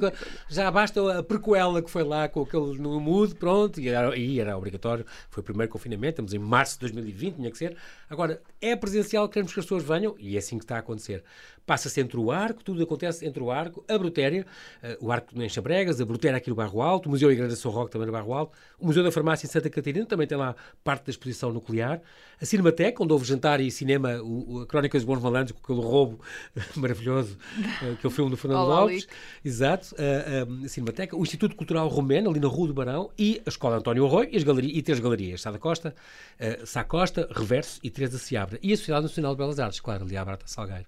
[0.49, 4.39] Já basta a prequela que foi lá com aquele no mood, pronto, e era, e
[4.39, 5.05] era obrigatório.
[5.29, 7.77] Foi o primeiro confinamento, estamos em março de 2020, tinha que ser.
[8.09, 11.23] Agora, é presencial, queremos que as pessoas venham e é assim que está a acontecer.
[11.67, 14.45] Passa-se entre o arco, tudo acontece entre o arco, a Brutéria,
[14.81, 17.59] uh, o arco em Chabregas, a Brutéria aqui no Barro Alto, o Museu Igreja de
[17.59, 20.37] São Roque também no Barro Alto, o Museu da Farmácia em Santa Catarina também tem
[20.37, 22.01] lá parte da exposição nuclear,
[22.41, 25.85] a Cinemateca, onde houve jantar e cinema, o, a Crónica dos Bons Malandros, com aquele
[25.85, 26.21] roubo
[26.77, 27.37] maravilhoso,
[27.81, 29.05] uh, que é o filme do Fernando Olá, Lopes,
[29.43, 33.49] exato, uh, a Cinemateca, o Instituto Cultural Romeno, ali na Rua do Barão, e a
[33.49, 35.93] Escola António Arroio, e, as galerias, e três galerias, Sá da Costa,
[36.39, 40.05] uh, Sá Costa, Reverso e Teresa Seabra, e a Sociedade Nacional de Belas Artes, claro,
[40.05, 40.85] ali à Barata Salgueiro.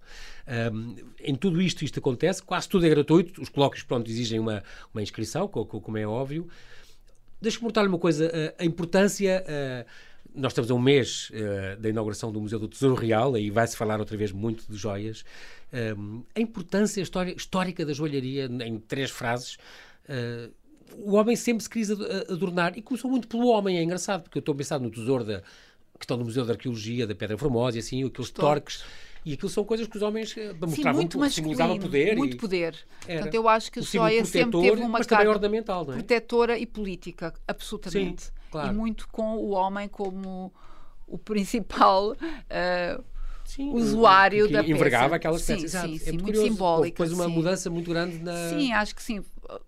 [0.74, 4.64] Um, em tudo isto, isto acontece, quase tudo é gratuito, os colóquios, pronto, exigem uma,
[4.94, 6.48] uma inscrição, como é óbvio.
[7.42, 9.46] Deixa-me perguntar-lhe uma coisa, a importância...
[10.34, 13.76] nós estamos a um mês uh, da inauguração do Museu do Tesouro Real, aí vai-se
[13.76, 15.24] falar outra vez muito de joias.
[15.98, 19.58] Um, a importância histórica da joalharia, em três frases.
[20.08, 20.52] Uh,
[20.98, 24.42] o homem sempre se quis adornar e começou muito pelo homem, é engraçado, porque eu
[24.42, 25.42] estou a pensar no tesouro da
[25.98, 28.84] que estão no Museu da Arqueologia da Pedra Formosa e assim, aqueles torques
[29.26, 32.16] e aquilo são coisas que os homens eh, mostravam, muito simbolizavam poder.
[32.16, 32.40] Muito e...
[32.40, 32.76] poder.
[33.08, 33.20] Era.
[33.20, 35.94] Portanto, eu acho que a joia sempre teve uma carga ornamental, é?
[35.94, 38.24] protetora e política, absolutamente.
[38.26, 38.70] Sim, claro.
[38.70, 40.54] E muito com o homem como
[41.08, 42.12] o principal.
[42.12, 43.04] Uh,
[43.44, 44.72] sim, usuário que da peça.
[44.72, 45.72] envergava aquelas peças.
[45.72, 47.04] Sim, sim, é sim muito, muito simbólica.
[47.04, 47.32] Depois uma sim.
[47.32, 48.50] mudança muito grande na...
[48.50, 49.24] Sim, acho que sim.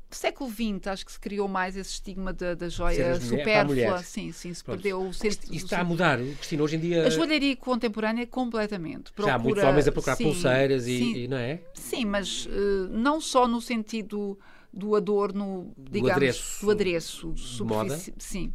[0.09, 3.99] Século XX, acho que se criou mais esse estigma da, da joia supérflua.
[4.03, 4.77] Sim, sim, se Pronto.
[4.77, 5.53] perdeu o sentido.
[5.53, 7.07] Isto está a mudar, Cristina, hoje em dia...
[7.07, 9.11] A joalharia contemporânea completamente.
[9.13, 11.61] Procura, Já há muitos homens a procurar sim, pulseiras e, e, não é?
[11.73, 14.37] Sim, mas uh, não só no sentido
[14.73, 17.97] do adorno, digamos, do adereço, do adereço moda.
[18.17, 18.53] Sim.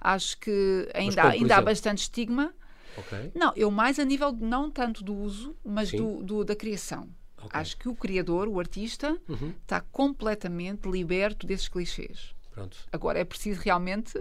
[0.00, 2.54] Acho que ainda, ainda há bastante estigma
[2.96, 3.30] Okay.
[3.34, 7.08] Não, eu mais a nível não tanto do uso, mas do, do, da criação.
[7.46, 7.60] Okay.
[7.60, 9.52] Acho que o criador, o artista, uhum.
[9.62, 12.34] está completamente liberto desses clichês.
[12.52, 12.76] Pronto.
[12.90, 14.18] Agora é preciso realmente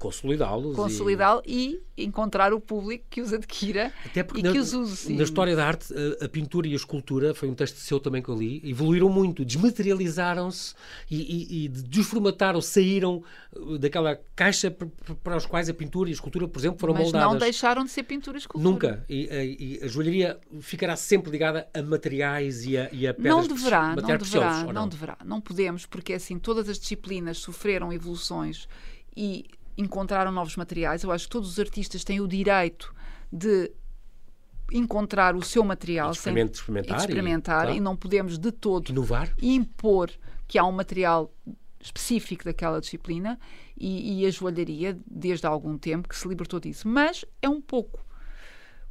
[0.00, 0.74] consolidá-los.
[0.74, 1.78] Consolidá-lo e...
[1.94, 2.04] e...
[2.06, 4.96] encontrar o público que os adquira Até porque e na, que os use.
[4.96, 5.16] Sim.
[5.16, 8.22] Na história da arte, a, a, pintura e a escultura, foi um texto seu também
[8.22, 10.74] que eu li, evoluíram muito, desmaterializaram-se
[11.10, 13.22] e, e, e desformataram, saíram
[13.54, 17.02] uh, daquela caixa para os quais a pintura e a escultura, por exemplo, foram Mas
[17.02, 17.26] moldadas.
[17.26, 18.70] Mas não deixaram de ser pintura e escultura.
[18.70, 19.04] Nunca.
[19.06, 23.94] E, a joalharia ficará sempre ligada a materiais e a, e a pedras Não deverá,
[23.94, 24.72] não deverá, não?
[24.72, 25.18] não deverá.
[25.22, 28.66] Não podemos, porque assim, todas as disciplinas sofreram evoluções
[29.14, 29.44] e
[29.80, 31.02] encontraram novos materiais.
[31.02, 32.94] Eu acho que todos os artistas têm o direito
[33.32, 33.70] de
[34.72, 37.76] encontrar o seu material sem experimentar, e, experimentar e, claro.
[37.76, 39.32] e, não podemos de todo Inovar.
[39.42, 40.10] impor
[40.46, 41.32] que há um material
[41.80, 43.38] específico daquela disciplina
[43.76, 47.60] e, e a joalharia desde há algum tempo que se libertou disso mas é um
[47.60, 48.04] pouco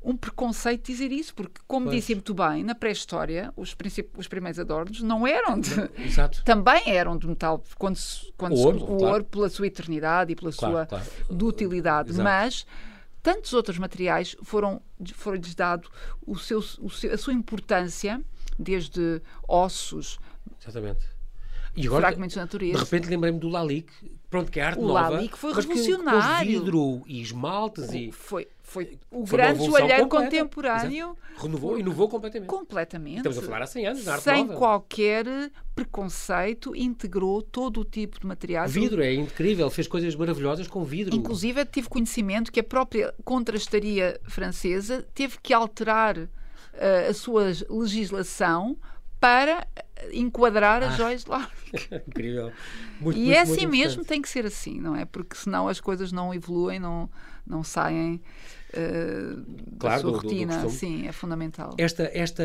[0.01, 1.97] um preconceito dizer isso, porque, como pois.
[1.97, 3.75] disse muito bem, na pré-história, os,
[4.17, 5.71] os primeiros adornos não eram de.
[5.97, 6.43] Exato.
[6.45, 7.97] Também eram de metal, quando,
[8.37, 9.13] quando o, ouro, o claro.
[9.13, 11.05] ouro, pela sua eternidade e pela claro, sua claro.
[11.29, 12.09] dutilidade.
[12.11, 12.23] Exato.
[12.23, 12.65] Mas
[13.21, 14.81] tantos outros materiais foram
[15.13, 15.89] foram-lhes dado
[16.25, 18.21] o seu, o seu, a sua importância,
[18.57, 20.17] desde ossos.
[20.61, 21.05] Exatamente.
[21.75, 22.77] E agora, fragmentos de natureza.
[22.77, 23.93] De repente lembrei-me do Lalique,
[24.29, 25.09] pronto, que é arte o nova.
[25.09, 26.47] O Lalique foi mas revolucionário.
[26.47, 28.11] Que vidro e esmaltes e...
[28.11, 31.17] Foi, foi o foi grande joalheiro contemporâneo.
[31.17, 31.43] Exato.
[31.43, 32.47] Renovou, inovou completamente.
[32.47, 33.17] Completamente.
[33.17, 34.59] Estamos a falar há 100 anos, na arte Sem nova.
[34.59, 35.25] qualquer
[35.75, 38.71] preconceito, integrou todo o tipo de materiais.
[38.71, 41.15] Vidro é incrível, fez coisas maravilhosas com vidro.
[41.15, 46.29] Inclusive, tive conhecimento que a própria contrastaria francesa teve que alterar uh,
[47.09, 48.77] a sua legislação
[49.19, 49.67] para
[50.13, 51.49] enquadrar as ah, joias de lá.
[52.07, 52.51] Incrível.
[53.01, 55.05] Muito, e muito, é assim mesmo, tem que ser assim, não é?
[55.05, 57.09] Porque senão as coisas não evoluem, não,
[57.45, 58.21] não saem
[58.73, 59.45] uh,
[59.79, 60.57] claro, da sua do, rotina.
[60.57, 61.75] Do, do Sim, é fundamental.
[61.77, 62.43] Esta, esta,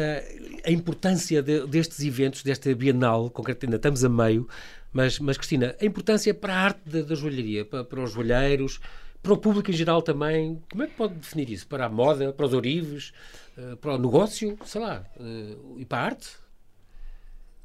[0.65, 4.49] a importância de, destes eventos, desta Bienal, concretamente ainda estamos a meio,
[4.93, 8.81] mas, mas Cristina, a importância para a arte da, da joalharia, para, para os joalheiros,
[9.23, 11.67] para o público em geral também, como é que pode definir isso?
[11.67, 13.13] Para a moda, para os orives,
[13.57, 16.45] uh, para o negócio, sei lá, uh, e para a arte?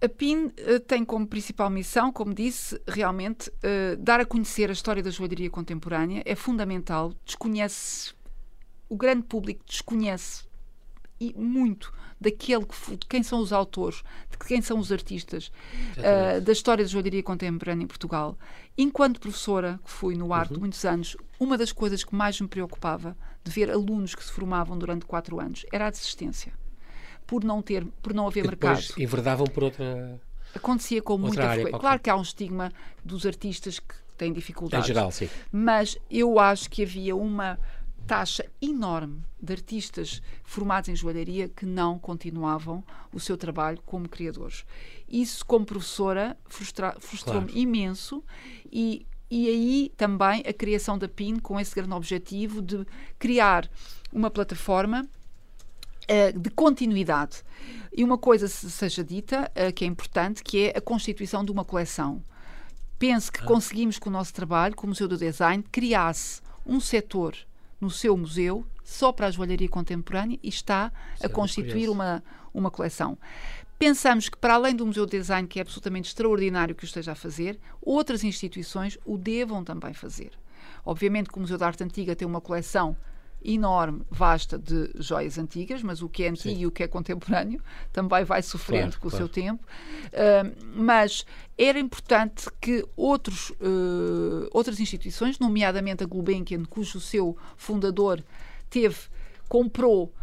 [0.02, 0.50] A PIN
[0.88, 3.52] tem como principal missão, como disse, realmente
[4.00, 6.24] dar a conhecer a história da joalheria contemporânea.
[6.26, 7.13] É fundamental.
[7.26, 8.13] Desconhece,
[8.89, 10.43] o grande público desconhece
[11.19, 15.52] e muito daquele que, de quem são os autores, de quem são os artistas,
[15.97, 18.38] uh, da história da joalheria contemporânea em Portugal.
[18.78, 20.62] Enquanto professora, que fui no Arte uhum.
[20.62, 24.78] muitos anos, uma das coisas que mais me preocupava de ver alunos que se formavam
[24.78, 26.52] durante quatro anos era a desistência
[27.25, 28.82] por não ter, por não haver que mercado.
[28.97, 30.19] enverdavam por outra
[30.54, 31.80] acontecia com muita frequência.
[31.80, 32.71] Claro que há um estigma
[33.06, 34.86] dos artistas que têm dificuldades.
[34.86, 35.30] Em geral, sim.
[35.52, 37.60] Mas eu acho que havia uma
[38.10, 44.65] taxa enorme de artistas formados em joalharia que não continuavam o seu trabalho como criadores.
[45.08, 47.56] Isso, como professora, frustrou-me frustrou claro.
[47.56, 48.24] imenso
[48.72, 52.84] e, e aí também a criação da PIN com esse grande objetivo de
[53.19, 53.69] criar
[54.12, 55.08] uma plataforma
[56.08, 57.43] eh, de continuidade.
[57.95, 61.63] E uma coisa seja dita, uh, que é importante, que é a constituição de uma
[61.63, 62.24] coleção.
[62.98, 63.45] Penso que ah.
[63.45, 67.36] conseguimos com o nosso trabalho, com o Museu do Design, criasse um setor
[67.80, 72.24] no seu museu só para a joalharia contemporânea e está Isso a é constituir uma,
[72.54, 73.18] uma coleção.
[73.78, 77.13] Pensamos que, para além do Museu do Design, que é absolutamente extraordinário que o esteja
[77.13, 80.32] a fazer, outras instituições o devam também fazer.
[80.86, 82.98] Obviamente que o Museu da Arte Antiga tem uma coleção
[83.43, 86.62] enorme, vasta de joias antigas, mas o que é antigo Sim.
[86.62, 89.15] e o que é contemporâneo também vai sofrendo claro, com claro.
[89.15, 89.63] o seu tempo.
[90.08, 91.25] Uh, mas
[91.58, 98.21] era importante que outros, uh, outras instituições, nomeadamente a Gulbenkian, cujo seu fundador
[98.69, 98.97] teve,
[99.47, 100.13] comprou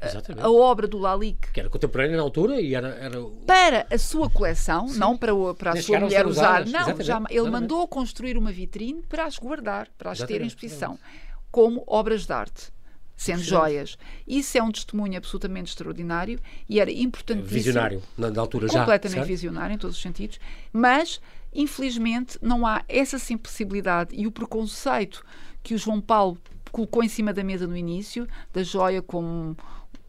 [0.00, 0.44] Exatamente.
[0.44, 1.50] a obra do Lalique.
[1.52, 2.88] Que era contemporânea na altura e era.
[3.00, 3.20] era...
[3.46, 4.98] Para a sua coleção, Sim.
[4.98, 6.64] não para, o, para a sua mulher usar.
[6.66, 10.38] Não, já, ele mandou construir uma vitrine para as guardar, para as Exatamente.
[10.38, 10.92] ter em exposição.
[10.92, 12.72] Exatamente como obras de arte
[13.20, 13.98] sendo joias.
[14.26, 17.52] Isso é um testemunho absolutamente extraordinário e era importantíssimo.
[17.52, 18.80] Visionário, na, na altura já.
[18.80, 20.40] Completamente visionário em todos os sentidos,
[20.72, 21.20] mas
[21.52, 25.22] infelizmente não há essa simplicidade e o preconceito
[25.62, 26.38] que o João Paulo
[26.72, 29.54] colocou em cima da mesa no início, da joia como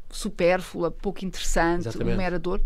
[0.10, 2.14] supérflua, pouco interessante, Exatamente.
[2.14, 2.62] um merador,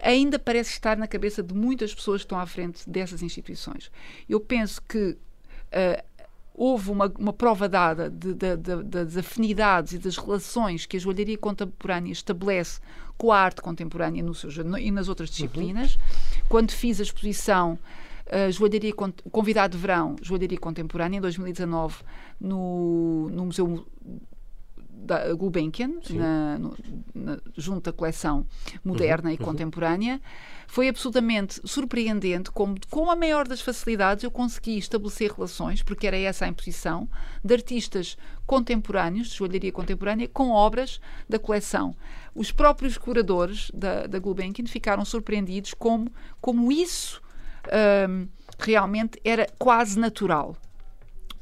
[0.00, 3.90] ainda parece estar na cabeça de muitas pessoas que estão à frente dessas instituições.
[4.28, 6.09] Eu penso que uh,
[6.54, 11.00] houve uma, uma prova dada de, de, de, das afinidades e das relações que a
[11.00, 12.80] joalharia contemporânea estabelece
[13.16, 15.94] com a arte contemporânea no seu, no, e nas outras disciplinas.
[15.94, 16.42] Uhum.
[16.48, 17.78] Quando fiz a exposição
[18.26, 18.92] uh, joalharia,
[19.30, 22.02] convidado de verão, joalharia contemporânea, em 2019,
[22.40, 23.86] no, no Museu
[25.00, 26.76] da Gulbenkian, na, no,
[27.14, 28.46] na, junto à coleção
[28.84, 29.44] moderna uhum, e uhum.
[29.44, 30.20] contemporânea,
[30.66, 36.16] foi absolutamente surpreendente como, com a maior das facilidades, eu consegui estabelecer relações, porque era
[36.16, 37.08] essa a imposição,
[37.42, 41.94] de artistas contemporâneos, de joalharia contemporânea, com obras da coleção.
[42.34, 47.20] Os próprios curadores da, da Gulbenkian ficaram surpreendidos como, como isso
[48.08, 50.56] um, realmente era quase natural.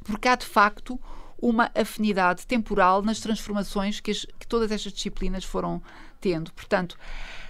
[0.05, 0.99] Porque há, de facto,
[1.41, 5.83] uma afinidade temporal nas transformações que, as, que todas estas disciplinas foram
[6.21, 6.53] tendo.
[6.53, 6.99] Portanto,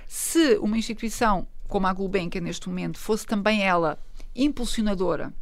[0.06, 3.98] se uma instituição como a Gulbenkian neste momento fosse também ela
[4.34, 5.32] impulsionadora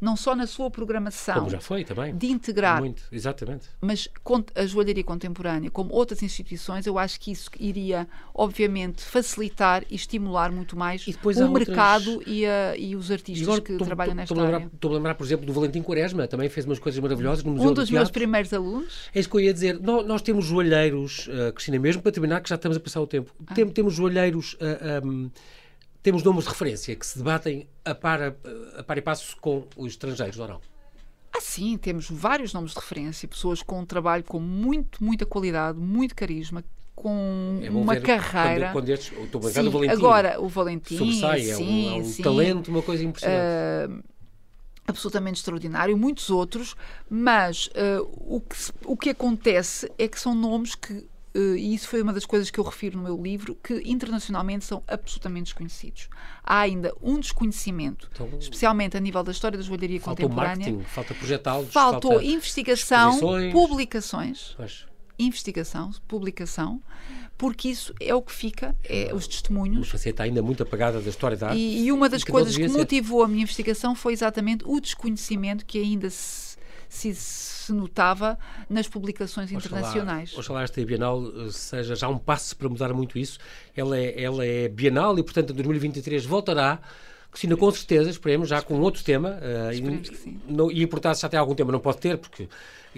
[0.00, 1.34] não só na sua programação.
[1.34, 2.16] Como já foi também.
[2.16, 2.80] De integrar.
[2.80, 3.68] Muito, exatamente.
[3.80, 4.08] Mas
[4.54, 10.50] a joalharia contemporânea, como outras instituições, eu acho que isso iria, obviamente, facilitar e estimular
[10.50, 12.28] muito mais o mercado outras...
[12.28, 14.70] e, a, e, os artistas que tô, trabalham tô, nesta tô área.
[14.72, 17.70] Estou a lembrar, por exemplo, do Valentim Quaresma, também fez umas coisas maravilhosas no Museu
[17.70, 19.10] Um dos meus primeiros alunos.
[19.14, 19.78] É isso que eu ia dizer.
[19.80, 23.06] Nós, nós temos joalheiros, uh, Cristina, mesmo para terminar, que já estamos a passar o
[23.06, 23.54] tempo, ah.
[23.54, 24.54] temos, temos joalheiros.
[24.54, 25.30] Uh, um,
[26.02, 28.20] temos nomes de referência que se debatem a par,
[28.76, 30.60] a par e passo com os estrangeiros, ou não?
[31.32, 35.78] Ah, sim, temos vários nomes de referência, pessoas com um trabalho com muito, muita qualidade,
[35.78, 38.66] muito carisma, com é uma carreira.
[38.66, 39.94] Quando, quando estes, estou sim, o Valentim.
[39.94, 40.98] Agora, o Valentim.
[40.98, 42.22] Sobressai, sim, é um, é um sim.
[42.22, 43.92] talento, uma coisa impressionante.
[43.92, 44.04] Uh,
[44.86, 46.74] absolutamente extraordinário, muitos outros,
[47.08, 51.88] mas uh, o, que, o que acontece é que são nomes que Uh, e isso
[51.88, 56.08] foi uma das coisas que eu refiro no meu livro, que internacionalmente são absolutamente desconhecidos.
[56.42, 60.80] Há ainda um desconhecimento, então, especialmente a nível da história da joalharia contemporânea.
[60.86, 61.72] Falta projetá-los.
[61.72, 63.18] Faltou falta investigação,
[63.52, 64.54] publicações.
[64.56, 64.86] Pois.
[65.18, 66.82] Investigação, publicação,
[67.40, 69.90] porque isso é o que fica, é os testemunhos.
[69.90, 71.58] Mas você está ainda muito apagada da história da arte.
[71.58, 75.78] E, e uma das coisas que motivou a minha investigação foi exatamente o desconhecimento que
[75.78, 76.49] ainda se,
[76.90, 78.36] se se notava
[78.68, 80.36] nas publicações oxalá, internacionais.
[80.36, 83.38] Oxalá esta Bienal eh, seja já um passo para mudar muito isso.
[83.76, 86.80] Ela é, ela é Bienal e, portanto, em 2023 voltará.
[87.30, 89.38] Cristina, com certeza, esperemos, já com outro tema.
[89.40, 90.40] Uh, esperemos e, que sim.
[90.72, 92.48] E, portanto, já tem algum tema, não pode ter, porque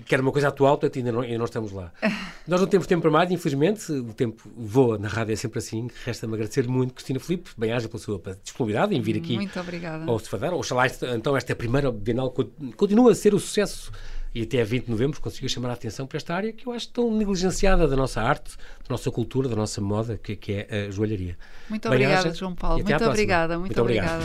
[0.07, 1.93] quer uma coisa atual, portanto, ainda não, ainda não estamos lá.
[2.49, 5.89] Nós não temos tempo para mais, infelizmente, o tempo voa na rádio, é sempre assim.
[6.05, 10.11] Resta-me agradecer muito, Cristina Filipe, bem-aja pela sua disponibilidade em vir aqui muito obrigada.
[10.11, 10.55] ao Cefadar.
[10.55, 12.35] Oxalá, então, esta primeira Bienal
[12.77, 13.93] continua a ser o sucesso
[14.35, 16.89] e até 20 de novembro conseguiu chamar a atenção para esta área que eu acho
[16.89, 20.91] tão negligenciada da nossa arte, da nossa cultura, da nossa moda, que, que é a
[20.91, 21.37] joalharia.
[21.69, 22.83] Muito obrigada, João Paulo.
[22.83, 24.25] Muito obrigada, muito, muito obrigada.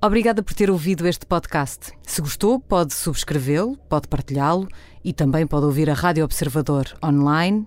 [0.00, 1.92] Obrigada por ter ouvido este podcast.
[2.04, 4.68] Se gostou, pode subscrevê-lo, pode partilhá-lo
[5.04, 7.66] e também pode ouvir a Rádio Observador online